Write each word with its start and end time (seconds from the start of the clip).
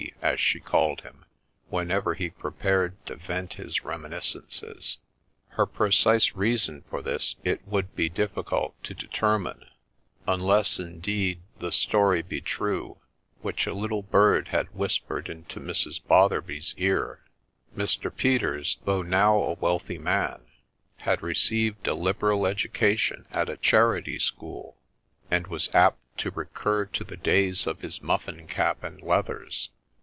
as 0.23 0.39
she 0.39 0.59
called 0.59 1.01
him, 1.01 1.25
whenever 1.69 2.13
he 2.15 2.29
prepared 2.29 2.95
to 3.05 3.15
vent 3.15 3.53
his 3.55 3.83
reminiscences. 3.83 4.97
Her 5.49 5.65
precise 5.67 6.33
reason 6.33 6.83
for 6.89 7.01
this 7.03 7.35
it 7.43 7.67
would 7.67 7.95
be 7.95 8.09
difficult 8.09 8.81
to 8.83 8.93
determine, 8.95 9.65
unless, 10.27 10.79
indeed, 10.79 11.41
the 11.59 11.71
story 11.71 12.21
be 12.23 12.39
true 12.41 12.97
which 13.41 13.65
a 13.67 13.73
little 13.73 14.01
bird 14.03 14.47
had 14.47 14.73
whispered 14.75 15.27
into 15.29 15.59
Mrs. 15.59 16.01
Botherby's 16.03 16.73
ear,— 16.77 17.21
Mr. 17.77 18.15
Peters, 18.15 18.77
though 18.85 19.01
now 19.03 19.37
a 19.37 19.53
wealthy 19.53 19.97
man, 19.99 20.41
had 20.97 21.21
received 21.21 21.87
a 21.87 21.93
liberal 21.93 22.47
education 22.47 23.27
at 23.31 23.49
a 23.49 23.57
charity 23.57 24.17
school, 24.17 24.77
and 25.29 25.45
was 25.47 25.69
apt 25.75 25.99
to 26.19 26.31
recur 26.31 26.85
to 26.85 27.03
the 27.03 27.17
days 27.17 27.67
of 27.67 27.81
his 27.81 28.01
muffin 28.01 28.47
cap 28.47 28.83
and 28.83 29.01
leathers. 29.01 29.69